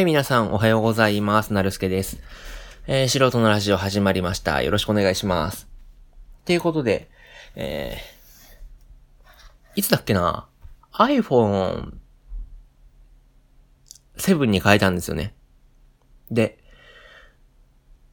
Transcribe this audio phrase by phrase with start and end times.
[0.00, 1.52] はい、皆さんおはようございます。
[1.52, 2.22] なるすけです。
[2.86, 4.62] えー、素人のラジオ始まりました。
[4.62, 5.68] よろしくお願いします。
[6.46, 7.10] ということで、
[7.54, 10.48] えー、いつだっけな
[10.94, 11.92] ?iPhone
[14.16, 15.34] 7に変えたんですよね。
[16.30, 16.56] で、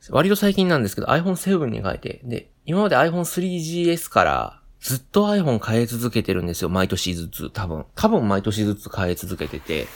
[0.10, 6.70] 割と最近なんですけど iPhone7 に変えて、で、今まで iPhone3GS からずっと iPhone 変え続けてるんですよ。
[6.70, 7.86] 毎年ずつ、多分。
[7.96, 9.88] 多分毎年ずつ変え続けてて、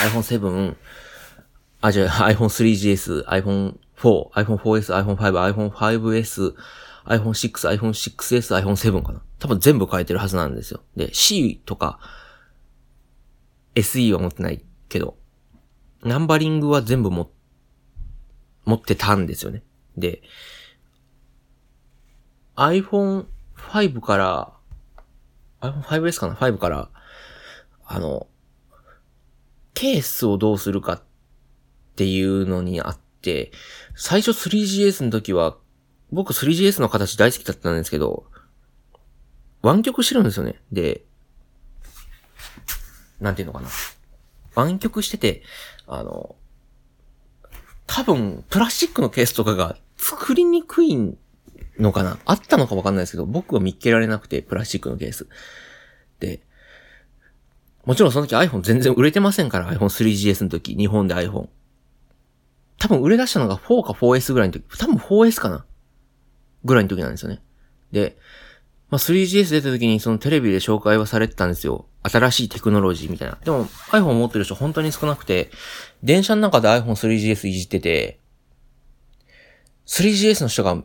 [0.00, 0.76] iPhone7、
[1.80, 3.74] あ、じゃあ iPhone3GS、iPhone4、
[4.32, 6.54] iPhone4S、iPhone5、iPhone5S、
[7.06, 9.22] iPhone6、iPhone6S、iPhone7 かな。
[9.38, 10.80] 多分全部変えてるはずなんですよ。
[10.96, 11.98] で、C とか
[13.74, 15.16] SE は持ってないけど、
[16.02, 17.30] ナンバリングは全部も、
[18.64, 19.62] 持ってたんですよね。
[19.96, 20.22] で、
[22.56, 24.52] iPhone5 から、
[25.60, 26.90] iPhone5S かな ?5 から、
[27.86, 28.26] あの、
[29.76, 31.02] ケースをどうするかっ
[31.96, 33.52] ていうのにあって、
[33.94, 35.58] 最初 3GS の時は、
[36.10, 38.24] 僕 3GS の形大好きだったんですけど、
[39.60, 40.62] 湾曲してるんですよね。
[40.72, 41.04] で、
[43.20, 43.68] なんていうのかな。
[44.54, 45.42] 湾曲してて、
[45.86, 46.36] あの、
[47.86, 50.96] 多分、プラスチックのケースとかが作りにくい
[51.78, 55.28] のかなあったのかわかんないですけど、僕は見っけられなくて、プラスチックのケース。
[56.18, 56.40] で、
[57.86, 61.48] もちろんその時 iPhone 全然売れてませんから、iPhone3GS の時、日本で iPhone。
[62.78, 65.64] 多分売れ出したのが4か 4S ぐらいの時、多分 4S かな？
[66.64, 67.40] ぐらいの時なんですよね。
[67.92, 68.18] で、
[68.90, 71.86] まあ、3GS 出た時にそのテレビで紹介はされてたんですよ。
[72.02, 73.38] 新しいテクノロジーみたいな。
[73.44, 75.50] でも iPhone 持ってる人本当に少なくて、
[76.02, 78.20] 電車の中で iPhone3GS いじってて、
[79.86, 80.82] 3GS の人が、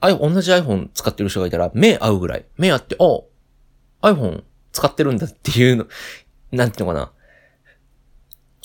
[0.00, 2.44] 同じ iPhone 使ってる人がいたら目合うぐらい。
[2.56, 5.86] 目合って、あ iPhone 使ってるんだっていうの、
[6.54, 7.12] なんていうのかな。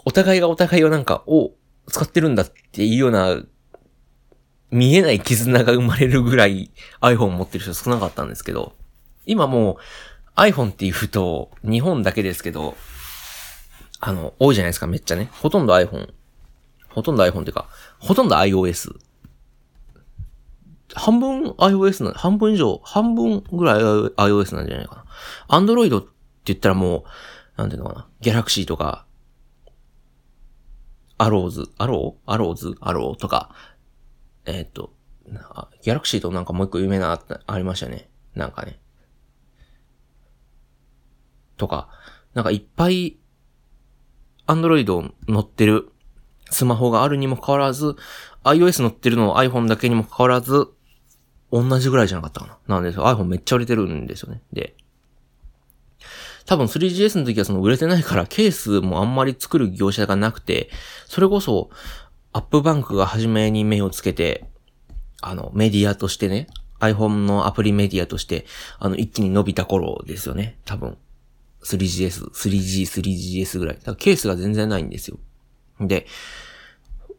[0.06, 1.52] お互いがお互いをなんか、お
[1.88, 3.42] 使ってるんだっていうような、
[4.72, 8.74] 見えない絆が生まれるぐらい iPhone 持ってる人少なかったんですけど、
[9.26, 9.78] 今もう
[10.40, 12.76] iPhone っていうと、日本だけですけど、
[14.00, 15.30] あの、多いじゃないですか、めっちゃね。
[15.34, 16.14] ほとんど iPhone。
[16.90, 17.68] ほとんど iPhone っていうか、
[18.00, 18.96] ほとんど iOS。
[20.96, 25.06] 半分 iOS な、半分以上、半分ぐらい iOS なんじゃないか
[25.50, 25.60] な。
[25.60, 26.10] Android って
[26.46, 27.04] 言ったらもう、
[27.60, 28.08] なんていうのかな。
[28.22, 29.06] Galaxy とか、
[31.18, 33.54] Arrows、Arrow？Arrows？Arrow とか、
[34.46, 34.94] えー、っと、
[35.82, 38.10] Galaxy となんかもう一個有名なありましたね。
[38.34, 38.80] なんかね。
[41.58, 41.90] とか、
[42.34, 43.18] なんかいっぱい、
[44.46, 45.92] アンドロイド乗ってる
[46.50, 47.98] スマホがあるにもかかわらず、
[48.46, 50.70] iOS 乗ってるの iPhone だけにもかかわらず、
[51.52, 52.76] 同じぐらいじゃなかったかな。
[52.76, 54.42] なんです iPhone めっちゃ売れてるんですよね。
[54.54, 54.78] で、
[56.46, 60.70] 多分 3GS の時はその売れてないからケースもあんまり作る業者がなくて、
[61.08, 61.70] それこそ
[62.32, 64.46] アップバンクが初めに目をつけて、
[65.22, 66.48] あの、メディアとしてね、
[66.80, 68.46] iPhone のアプリメディアとして、
[68.78, 70.58] あの、一気に伸びた頃ですよね。
[70.66, 70.98] 多分。
[71.64, 72.84] 3GS、3G、
[73.42, 73.76] 3GS ぐらい。
[73.76, 75.20] だからケースが全然ないんですよ。
[75.82, 76.08] で、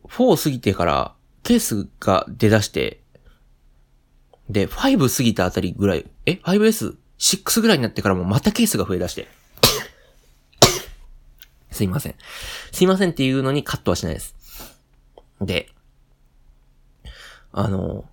[0.09, 3.01] 4過ぎてから、ケースが出だして、
[4.49, 9.29] で、5過ぎたあたりぐらい、え ?5S、6ぐらいになってからもまたケースが増え出して。
[11.71, 12.15] すいません。
[12.73, 14.35] すいませんっていうのにカットはしないです。
[15.41, 15.71] で、
[17.53, 18.05] あの、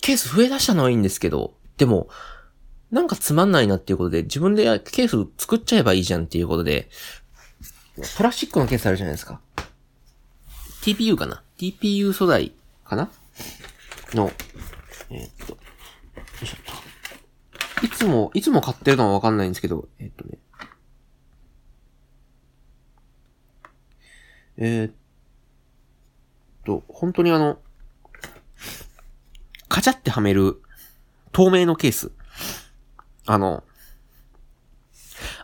[0.00, 2.08] ケース増え出したのはいいんですけど、でも、
[2.90, 6.88] なんかつまんないなっていうことで、自分でケース作っちゃえばいいじゃんっていうことで、
[8.16, 9.40] プラスチックのケースあるじゃないですか。
[10.82, 12.52] TPU かな ?TPU 素材
[12.84, 13.10] かな？
[14.14, 14.30] の、
[15.10, 15.58] えー、っと、よ
[16.36, 17.86] よいしょっと。
[17.86, 20.38] いつも、いつも買ってるのはわかんないんですけど、え、っとね。
[24.58, 24.92] えー、っ
[26.64, 27.58] と、本当にあの、
[29.68, 30.62] カチャってはめる
[31.32, 32.12] 透明のケース。
[33.26, 33.64] あの、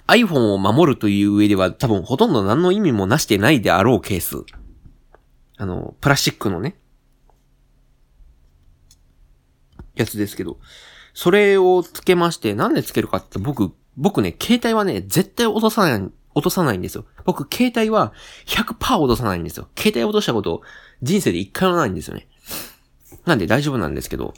[0.07, 4.45] iPhone を守るという上では多分ほとんど何の意味もなしてないであろうケース。
[5.57, 6.77] あの、プラスチックのね、
[9.95, 10.59] やつですけど、
[11.15, 17.05] それをつけまして、なんでつけるかって僕、僕ね、携帯はね、絶対落とさない、落とさないんですよ。
[17.25, 18.13] 僕、携帯は
[18.47, 19.69] 100%落とさないんですよ。
[19.77, 20.63] 携帯落としたこと、
[21.03, 22.29] 人生で一回もないんですよね。
[23.27, 24.35] なんで大丈夫なんですけど、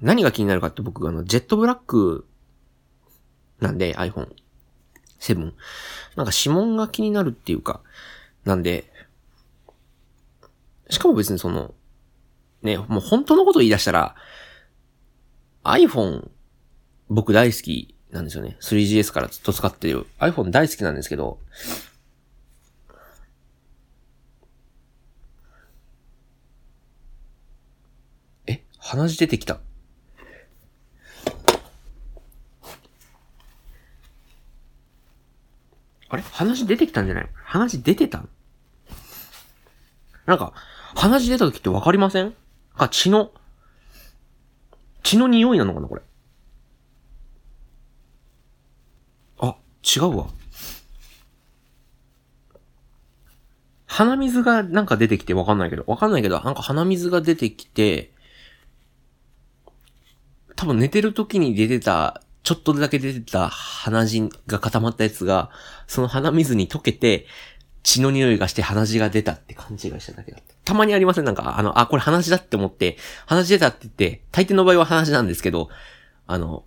[0.00, 2.26] 何が気になるかって僕、あの、ジェットブラック
[3.60, 4.28] なんで iPhone
[5.20, 5.52] 7。
[6.16, 7.80] なんか指紋が気になるっていうか、
[8.44, 8.90] なんで、
[10.90, 11.74] しかも別にその、
[12.62, 14.14] ね、もう本当のこと言い出したら、
[15.64, 16.28] iPhone、
[17.08, 18.56] 僕大好きなんですよね。
[18.60, 20.06] 3GS からずっと使ってる。
[20.18, 21.38] iPhone 大好きなんですけど、
[28.46, 29.58] え、鼻血出てきた。
[36.10, 36.22] あれ？
[36.30, 37.28] 話出てきたんじゃない？
[37.42, 38.24] 話出てた
[40.26, 40.52] なんか、
[40.94, 42.34] 話出た時ってわかりません？
[42.76, 43.32] か血の
[45.04, 46.02] 血の匂いなのかなこれ？
[49.38, 49.54] あ、
[49.84, 50.26] 違うわ。
[53.86, 58.10] 鼻水がなんか出てきてわかんないけど、わかんないけど、なんか鼻水が出てきて、
[60.56, 65.50] 多分寝てる時に出てた、ちょっとだけ出てた鼻血が固まったやつが、
[65.86, 67.26] その鼻水に溶けて、
[67.84, 70.54] 血の匂いがして鼻血が出たって勘違いしただけだった。
[70.64, 71.24] たまにありません？
[71.24, 72.96] なんか、あの、あ、これ鼻血だって思って、
[73.26, 75.68] 鼻血出たって言って、大抵の場合は鼻血なんですけど、
[76.26, 76.64] あの、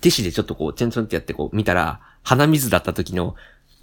[0.00, 3.36] ティッシュでちょっとこう、チェンチョンってやってこう見たら、鼻水だった時の、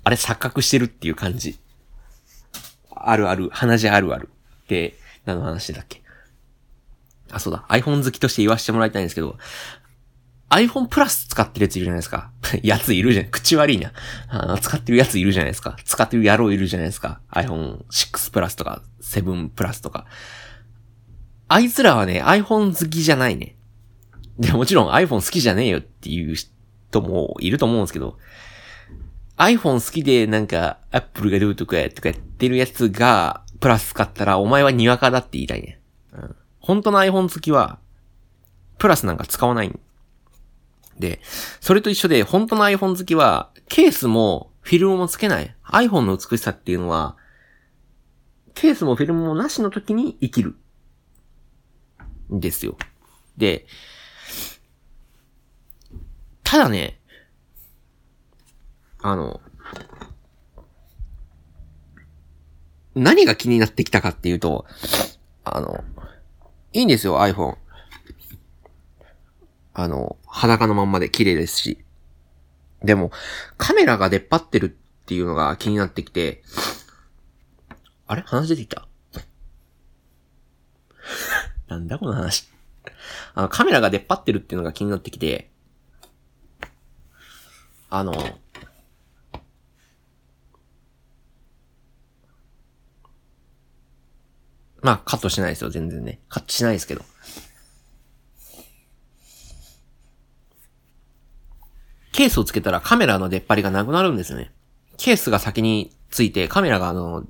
[0.03, 1.59] あれ錯覚してるっていう感じ。
[2.89, 4.29] あるある、鼻血あるある。
[4.67, 4.95] で、
[5.25, 6.01] 何の話だっけ？
[7.31, 7.65] あ、そうだ。
[7.69, 9.37] iPhone 好きとして言わせてもらいたいんですけど、
[10.53, 12.31] iPhone プラス使ってるやついるじゃないですか。
[12.61, 13.25] やついるじゃん。
[13.25, 13.91] 口悪いな。
[14.29, 15.75] あ使ってるやついるじゃないですか。
[15.83, 17.21] 使ってる野郎いるじゃないですか。
[17.31, 20.05] iPhone 6プラスとか7プラスとか。
[21.47, 23.55] あいつらはね、iPhone 好きじゃないね。
[24.37, 28.17] で、もちろん iPhone 好きじゃねえよっていう人もいると思うんですけど、
[29.37, 35.79] iPhone 好きでなんか Apple がどうとかとかやってるやつがプラス使ったらお前はにわかだって言いたいね。
[36.13, 37.79] うん、本当の iPhone 好きは、
[38.77, 39.71] プラスなんか使わない
[40.99, 41.19] で、
[41.59, 45.55] それと一緒で、本当の iPhone 好きは、ケースもフィルムもつけない。
[45.65, 47.17] iPhone の美しさっていうのは、
[48.53, 50.55] ケースもフィルムもなしの時に生きる。
[52.33, 52.77] んですよ。
[53.37, 53.65] で、
[56.43, 56.99] ただね、
[59.01, 59.41] あの、
[62.95, 64.65] 何が気になってきたかっていうと、
[65.43, 65.83] あの、
[66.73, 67.57] いいんですよ、iPhone。
[69.73, 71.83] あの、裸のまんまで綺麗ですし。
[72.83, 73.11] でも、
[73.57, 76.43] カメラが出っ張ってるっていうのが気になってきて、
[78.05, 78.21] あれ？
[78.23, 78.87] 話出てきた？
[81.67, 82.49] なんだこの話。
[83.33, 85.49] あの、カメラが出っ張ってるっていうのが気になってきて、
[87.89, 88.13] あの、
[94.81, 96.19] まあ、カットしないですよ、全然ね。
[96.27, 97.03] カットしないですけど。
[102.13, 104.51] ケースをつけたらカメラの出っ張りがなくなるんですよね。
[104.97, 107.23] ケースが先についてカメラがあの、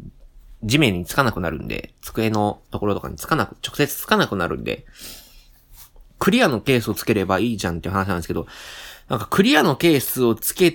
[0.62, 4.86] 地面につかなくなるんで、机のところとかにつかなく、直接つかなくなるんで、
[6.20, 8.46] クリアのケースをつければいいじゃんっていう話なんですけど、
[9.10, 10.72] なんかクリアのケースをつけ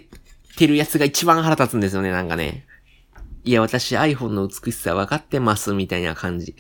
[0.57, 2.67] てるやつが一番腹立つんですよね、なんかね。
[3.45, 6.55] いや、私 iPhone の美しさ分かってます、みたいな感じ。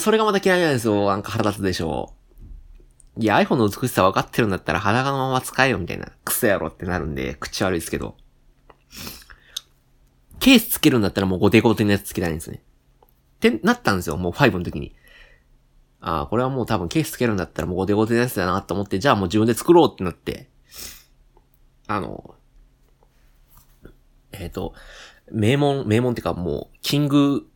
[0.00, 1.06] それがまた嫌いなんですよ。
[1.06, 2.25] なんか腹立つでしょう。
[3.18, 8.16] いや、iPhone の美しさ分かってるんだったら裸のまま使えよみたいな、クソやろってなるんで、口悪いですけど。
[10.38, 12.62] ケースつけるんだったらもうゴテゴテのやつつけたいんですね。
[13.36, 14.94] ってなったんですよ、もう5の時に。
[16.00, 20.48] ああ、これはもう多分ケースつけるんだったらもうゴテゴテのやつだなと思って、じゃあもう自分で作ろうってなって、
[21.86, 22.34] あの、
[24.32, 24.74] えっ、ー、と、
[25.32, 27.48] 名門、名門ってかもう、キング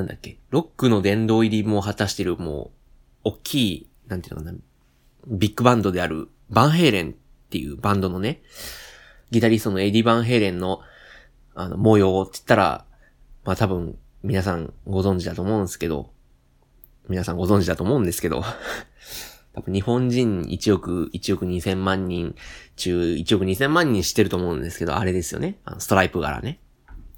[0.00, 2.70] なんだっけ、ロックの殿堂入りも果たしてるも
[3.24, 4.58] う、大きい、なんていうのかな、
[5.26, 7.14] ビッグバンドである、バンヘイレンっ
[7.50, 8.40] ていうバンドのね、
[9.30, 10.80] ギタリストのエディ・バンヘイレンの、
[11.54, 12.84] あの、模様って言ったら、
[13.44, 16.10] まあ多分、皆さんご存知だと思うんですけど、
[17.08, 18.42] 皆さんご存知だと思うんですけど、
[19.52, 22.34] 多分日本人1億、1億2000万人
[22.76, 25.58] 中1億2000万人知ってると思うんですけど、あれですよね？
[25.64, 26.60] あのストライプ柄ね。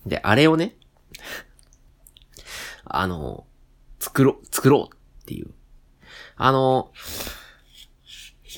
[0.06, 0.76] で、あれをね、
[2.94, 3.46] あの、
[3.98, 5.50] 作ろ、作ろうっていう。
[6.36, 6.92] あの、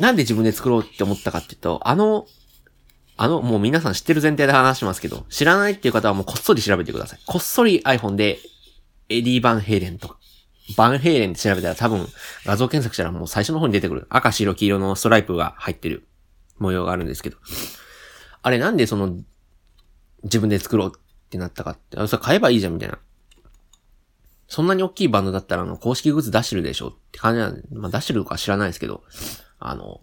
[0.01, 2.27] なんで自分で作ろうって思ったかっていうと、あの、
[3.17, 7.21] あの、もう皆さん知ってる前提で話しますけど、知らないっていう方はもうこっそり調べてください。
[7.27, 8.39] こっそり iPhone で、
[9.09, 10.19] エディ・バンヘイレンとか、
[10.77, 12.09] バンヘイレンって調べたら多分
[12.45, 16.09] 画像検索したらもう最初の方に出てくる赤白黄色のストライプが入ってる
[16.59, 17.37] 模様があるんですけど、
[18.43, 19.15] あれなんでその
[20.25, 22.99] 自分で作ろうってなったかって、あそれ買えばいいじゃんみたいな。
[24.49, 29.03] そんなに大きいバンドだったら、あの、公式グッズ出してるでしょって感じなんで、まあ出してるか知らないですけど、
[29.59, 30.01] あの、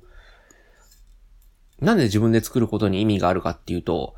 [1.80, 4.16] なんで自分で作ることに意味があるかっていうと、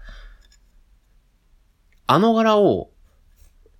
[2.07, 2.91] あの柄を、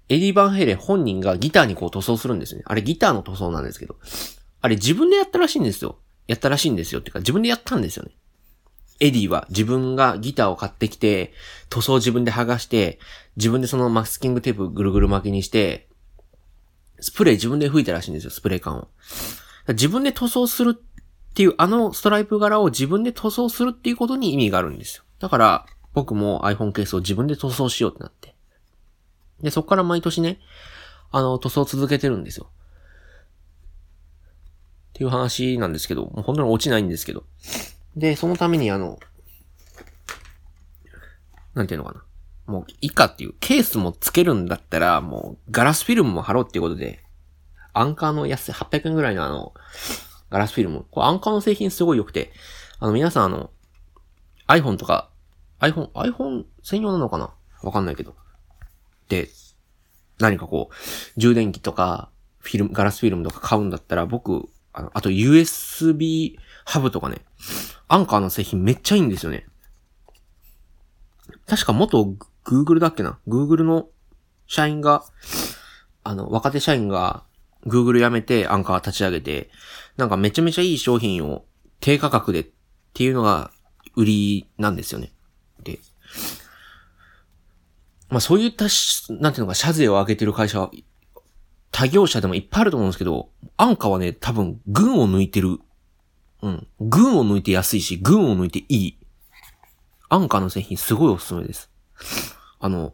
[0.10, 2.64] エディ・バンヘレ本人がギターにこう塗装するんですね。
[2.66, 3.98] あれギターの塗装なんですけど、
[4.62, 5.98] あれ自分でやったらしいんですよ。
[6.28, 7.02] やったらしいんですよ。
[7.02, 8.12] っていうか自分でやったんですよね。
[9.00, 11.34] エディは自分がギターを買ってきて、
[11.70, 13.00] 塗装自分で剥がして、
[13.36, 15.90] 自分でそのマスキングテープぐるぐる巻きにして、
[17.04, 18.88] スプレー自分で吹いたらしいんですよ、スプレー缶を。
[19.68, 25.04] 自分で塗装するっていう、あのストライプ柄を自分で塗装するっていうことに意味があるんですよ。
[25.20, 28.36] だから、僕も iPhone ケースを自分で塗装しようってなって。
[29.42, 30.40] で、そっから毎年ね、
[31.12, 32.50] あの、塗装続けてるんですよ。
[34.92, 37.26] っていう話なんですけど、もう本当に落ちないんですけど。
[37.98, 38.98] で、そのためにあの、
[41.54, 42.04] なんていうのかな。
[42.46, 47.04] もう、いいかっていう、ケースもつけるんだったら、もう、ガラスフィルムも貼ろうっていうことで、
[47.74, 49.54] アンカーの安い800円ぐらいのあの、
[50.30, 50.86] ガラスフィルム。
[50.92, 52.32] これアンカーの製品すごい良くて、
[52.80, 53.52] あの、皆さんあの、
[54.48, 55.10] iPhone とか、
[55.60, 57.34] iPhone、iPhone 専用なのかな？
[57.62, 58.16] わかんないけど。
[59.08, 59.30] で、
[60.20, 62.10] 何かこう、充電器とか、
[62.40, 66.36] フィルム、ガラスフィルムとか買うんだったら、僕、あの、あと USB
[66.66, 67.18] ハブとかね、
[67.88, 69.46] アンカーの製品めっちゃいいんですよね。
[71.48, 72.14] 確か元
[72.46, 73.88] Google だっけな ?Google の
[74.48, 75.04] 社員が、
[76.04, 77.24] あの、若手社員が
[77.66, 79.50] Google 辞めてアンカー立ち上げて、
[79.98, 81.46] なんかめちゃめちゃいい商品を
[81.80, 82.46] 低価格でっ
[82.94, 83.52] ていうのが
[83.96, 85.12] 売りなんですよね。
[85.64, 85.80] で、
[88.10, 90.72] まあそういったし、なんていうのか、社税を上げてる会社は、
[91.72, 95.60] 他業者でもいっぱいあると思うんですけど、アンカーはね、多分、群を抜いてる。
[96.44, 96.68] うん。
[96.80, 99.00] 群を抜いて安いし、群を抜いていい。
[100.10, 101.73] アンカーの製品すごいおすすめです。
[102.60, 102.94] あの、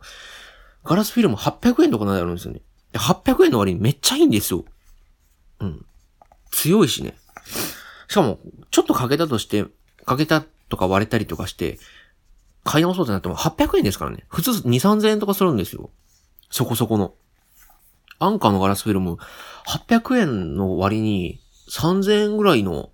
[0.84, 2.62] ガラスフィルム800円とかなであるんですよね。
[2.94, 4.66] 800円の割にめっちゃいいんですよ。
[5.60, 5.86] うん。
[6.52, 7.18] 強いしね。
[8.08, 8.40] しかも、
[8.72, 9.66] ちょっと欠けたとして、
[10.06, 11.78] 欠けたとか割れたりとかして、
[12.64, 14.26] 買い直そうってなっても800円ですからね。
[14.28, 15.92] 普通2、3000円とかするんですよ。
[16.50, 17.14] そこそこの。
[18.20, 19.18] アンカーのガラスフィルム、
[19.68, 21.40] 800円の割に
[21.70, 22.92] 3000円ぐらいの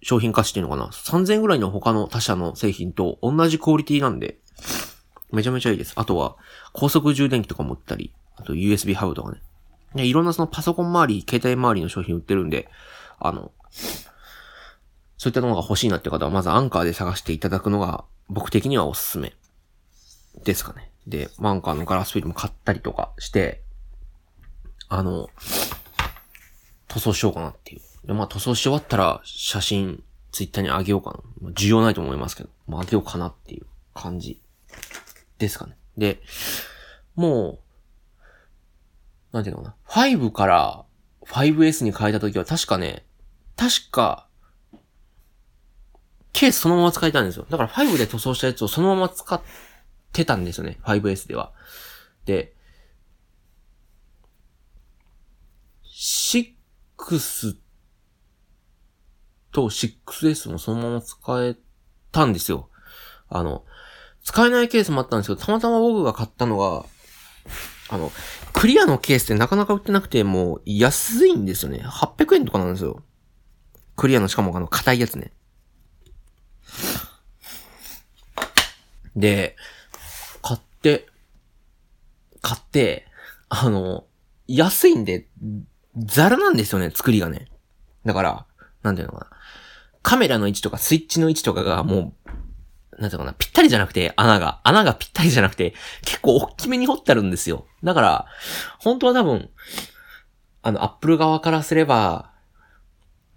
[0.00, 4.38] 商品化していうのかな ?3000 円ぐらいの他の他社の製品と同じクオリティなんで、
[5.32, 5.92] めちゃめちゃいいです。
[5.96, 6.36] あとは、
[6.72, 9.40] 高速充電器とかも売ったり、あと USB ハブとかね。
[9.94, 12.68] ねいろんなそのパソコン周り、携帯周りの商品売ってるんで、
[13.18, 13.50] あの、
[15.18, 19.34] そういったのが欲しいなって方は、まずアンカーで探していただくのが、僕的にはおすすめ。
[20.44, 20.90] ですかね。
[21.06, 23.62] で、アンカーのガラスフィルム買ったりとかして、
[24.88, 25.30] あの、
[26.88, 28.06] 塗装しようかなっていう。
[28.06, 31.12] で、まあ塗装し終わったら写真ツイッターに上げようか
[31.42, 31.50] な。
[31.50, 34.40] 需要ないと思いますけど、まあ上げようかなっていう感じ
[35.38, 35.76] ですかね。
[35.96, 36.20] で、
[37.14, 37.58] も
[39.32, 39.76] う、なんていうのかな。
[39.86, 40.84] 5から
[41.26, 43.04] 5S に変えた時は確かね、
[43.56, 44.28] 確か、
[46.32, 47.46] ケースそのまま使えたんですよ。
[47.48, 49.40] だから5で塗装したやつをそのまま使っ
[50.12, 50.78] てたんですよね。
[50.82, 51.52] 5S では。
[52.24, 52.54] で、
[55.86, 57.56] 6
[59.52, 61.56] と 6S もそのまま使え
[62.10, 62.68] たんですよ。
[63.28, 63.64] あの、
[64.24, 66.84] 使えないケースもあったんですけど、たまたま僕が買ったのが、
[67.88, 68.12] あの、
[68.52, 71.80] クリアのケースってなかなか売ってなくて、もう安いんですよね。
[71.84, 73.02] 800円とかなんですよ。
[73.96, 75.32] クリアのしかもあの、硬いやつね。
[79.16, 79.56] で、
[80.40, 81.06] 買って、
[82.40, 83.06] 買って、
[83.48, 84.06] あの、
[84.46, 85.28] 安いんで、
[85.96, 87.48] ザラなんですよね、作りがね。
[88.06, 88.46] だから、
[88.82, 89.36] なんていうのかな。
[90.02, 92.30] カメラの位置とかスイッチの位置とかがもう、
[93.02, 97.66] なんていうかな、ぴったりじゃなくて、穴が、穴がぴったりじゃなくて、結構大きめに掘ってあるんですよ。
[97.82, 98.26] だから、
[98.78, 99.50] 本当は多分、
[100.62, 102.30] あの、アップル側からすれば、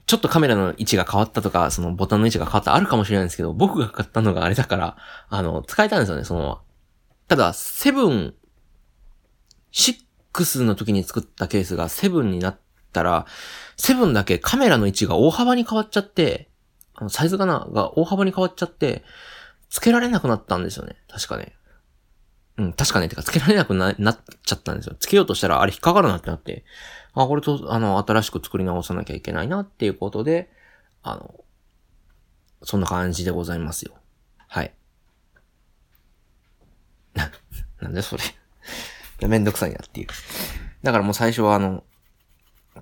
[0.06, 4.98] ちょっとカメラの位置が変わったとか、そのボタンの位置が変わったあるかもしれないんですけど、僕が買ったのがあれだから、
[5.30, 6.62] あの、使えたんですよね、そのまま。
[7.28, 8.36] ただ、セブン、
[9.74, 12.60] 6の時に作ったケースが7になっ
[12.94, 13.26] たら、
[13.78, 16.52] 7だけカメラの位置が大幅に変わっちゃって、
[16.94, 19.04] あの、サイズかなが大幅に変わっちゃって、
[19.76, 20.96] 付けられなくなったんですよね。
[21.10, 21.54] 確かね。
[22.56, 23.10] うん、確かね。
[23.10, 24.96] てか、付けられなくな、なっちゃったんですよ。
[24.98, 26.64] 付けようとしたら、あれ引っかかるなってなって、
[27.14, 30.50] あ、これと、あの、新しく作り直さなきゃいけないなっていうことで、
[31.04, 31.44] あの、
[32.64, 33.96] そんな感じでございますよ。
[34.48, 34.74] はい。
[37.82, 40.08] なんでそれめんどくさいなっていう。
[40.84, 41.84] だからもう最初はあの、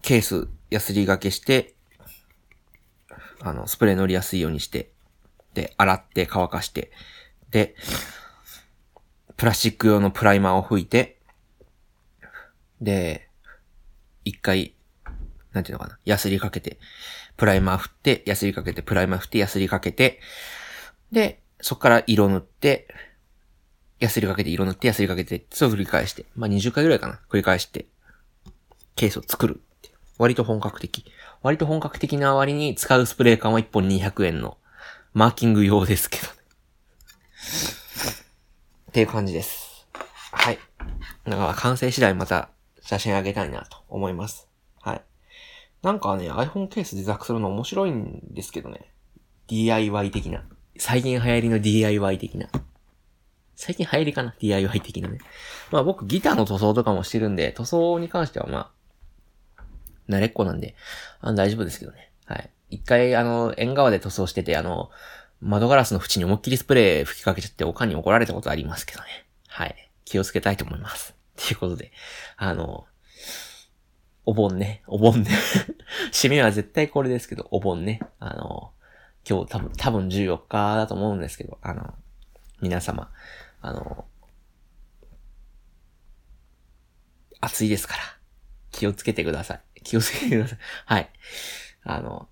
[0.04, 1.74] ケース、ヤスリがけして、
[3.42, 4.92] あの、スプレー乗りやすいようにして、
[5.54, 6.92] で、洗って乾かして、
[7.52, 7.76] で、
[9.38, 11.20] プラスチック用のプライマーを吹いて、
[12.82, 13.30] で、
[14.26, 14.76] 一回、
[15.52, 16.80] なんていうのかな、ヤスリかけて、
[17.38, 20.20] プライマー振って、ヤスリかけて、プライマー振って、ヤスリかけて、
[21.12, 22.88] で、そこから色塗って、
[24.00, 27.86] ヤスリかけて、色塗って、ヤスリかけて、そう繰り返して、まあ、20回ぐらいかな、繰り返して、
[28.96, 29.62] ケースを作る。
[30.18, 31.06] 割と本格的。
[31.42, 34.58] 割と本格的な割に使うスプレー缶は1本200円の、
[35.14, 36.34] マーキング用ですけどね。
[38.90, 39.88] っていう感じです。
[40.32, 40.58] はい。
[41.26, 42.50] だから完成次第また
[42.82, 44.50] 写真あげたいなと思います。
[44.82, 45.04] はい。
[45.84, 48.92] なんかね、iPhone ケース自作するの面白いんですけどね。
[49.46, 50.46] DIY 的な。
[50.80, 52.48] 最近流行りの DIY 的な。
[53.56, 55.20] 最近流行りかな ?DIY 的なね。
[55.70, 58.72] まあ僕ギターの塗装とかもしてるんで、塗装に関してはま
[59.58, 59.64] あ、
[60.10, 60.76] 慣れっこなんで、
[61.22, 62.12] あ大丈夫ですけどね。
[62.26, 62.50] はい。
[62.74, 64.90] 一回あの、縁側で塗装してて、あの、
[65.42, 69.08] 窓ガラスの縁に思いっきりスプレー吹きかけちゃっておかんに怒られたことありますけどね。
[69.48, 69.92] はい。
[70.06, 71.14] 気をつけたいと思います。
[71.44, 71.92] っていうことで、
[72.36, 72.88] あの、
[74.26, 75.30] お盆ね、お盆ね。
[76.12, 78.00] 締めは絶対これですけど、お盆ね。
[78.20, 78.72] あの、
[79.30, 81.94] 今日多分、多分14日だと思うんですけど、あの、
[82.62, 83.12] 皆様、
[83.62, 84.06] あの、
[87.40, 88.02] 暑いですから、
[88.72, 89.62] 気をつけてください。
[89.84, 90.60] 気をつけてください。
[90.86, 91.10] はい。
[91.84, 92.30] あの、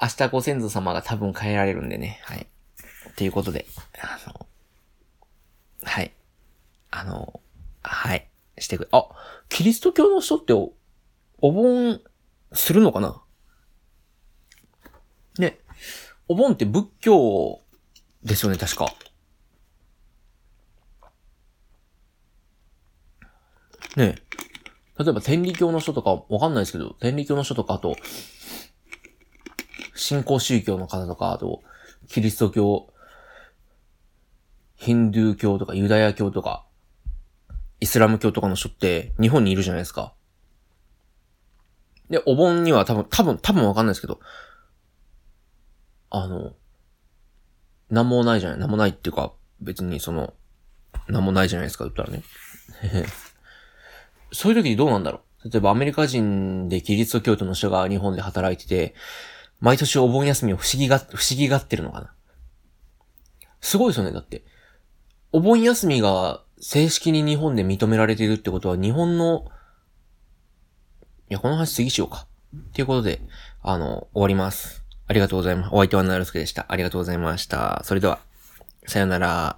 [0.00, 2.46] 明日ご先祖様が多分帰られるんでね、はい。
[3.10, 3.66] っていうことで、
[4.00, 4.46] あの、
[5.82, 6.12] はい。
[6.90, 7.40] あの、
[7.82, 8.28] はい。
[8.58, 9.08] してくれ、あ、
[9.48, 10.72] キリスト教の人ってお、
[11.40, 12.00] お盆、
[12.52, 13.20] するのかな？
[15.38, 15.58] ね。
[16.28, 17.60] お盆って仏教
[18.24, 18.94] ですよね、確か。
[23.96, 24.16] ね。
[24.98, 27.96] 例えば天理教の人とかわかんないですけど、天理教の人とか、あと、
[29.98, 31.60] 新興宗教の方とか、あと、
[32.06, 32.88] キリスト教、
[34.76, 36.64] ヒンドゥー教とかユダヤ教とか、
[37.80, 40.14] イスラム教とかの人って日本にいるじゃないですか。
[42.10, 44.20] で、お盆には多分、多分、多分わかんないですけど、
[46.10, 46.52] あの、
[47.90, 50.32] なんもないじゃない、なんもないっていうか、別にその、
[51.08, 52.22] なんもないじゃないですか、言ったらね。
[54.30, 58.94] そういう時にどうなんだろう例えばアメリカ人でキリスト教徒の人が日本で働いてて、
[59.60, 62.12] 毎年お盆休みを不思議が、不思議がってるのかな？
[63.60, 64.44] すごいですよね、だって。
[65.32, 69.46] お盆休みが正式に日本で認められているってことは日本の、
[71.28, 72.26] いや、この話次しようか。
[72.56, 73.20] っていうことで、
[73.62, 74.84] あの、終わります。
[75.06, 75.68] ありがとうございます。
[75.72, 76.66] お相手はなるすけでした。
[76.68, 77.82] ありがとうございました。
[77.84, 78.20] それでは、
[78.86, 79.56] さよなら。